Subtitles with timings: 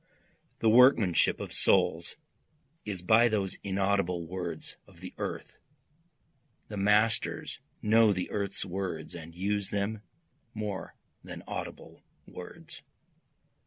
[0.61, 2.15] The workmanship of souls
[2.85, 5.59] is by those inaudible words of the earth,
[6.69, 10.01] The masters know the earth's words and use them
[10.55, 12.81] more than audible words.